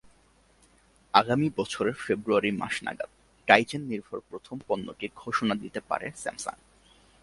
আগামী 1.13 1.47
বছরের 1.57 1.95
ফেব্রুয়ারি 2.05 2.51
মাস 2.51 2.75
নাগাদ 2.85 3.11
টাইজেননির্ভর 3.47 4.19
প্রথম 4.29 4.57
পণ্যটির 4.67 5.11
ঘোষণা 5.15 5.55
দিতে 5.55 5.79
পারে 5.89 6.07
স্যামসাং। 6.15 6.57